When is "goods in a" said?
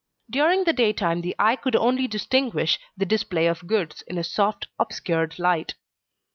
3.67-4.23